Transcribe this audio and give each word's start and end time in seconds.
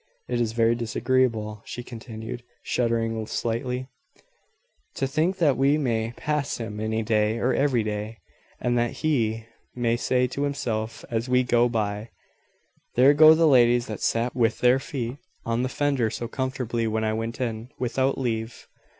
It 0.27 0.41
is 0.41 0.53
very 0.53 0.73
disagreeable," 0.73 1.61
she 1.63 1.83
continued, 1.83 2.41
shuddering 2.63 3.23
slightly, 3.27 3.87
"to 4.95 5.05
think 5.05 5.37
that 5.37 5.57
we 5.57 5.77
may 5.77 6.13
pass 6.17 6.57
him 6.57 6.79
any 6.79 7.03
day 7.03 7.37
or 7.37 7.53
every 7.53 7.83
day, 7.83 8.17
and 8.59 8.75
that 8.79 9.05
he 9.05 9.45
may 9.75 9.95
say 9.97 10.25
to 10.25 10.41
himself 10.41 11.05
as 11.11 11.29
we 11.29 11.43
go 11.43 11.69
by, 11.69 12.09
`There 12.97 13.15
go 13.15 13.35
the 13.35 13.45
ladies 13.47 13.85
that 13.85 14.01
sat 14.01 14.35
with 14.35 14.57
their 14.57 14.79
feet 14.79 15.17
on 15.45 15.61
the 15.61 15.69
fender 15.69 16.09
so 16.09 16.27
comfortably 16.27 16.87
when 16.87 17.03
I 17.03 17.13
went 17.13 17.39
in, 17.39 17.69
without 17.77 18.17
leave!'" 18.17 18.67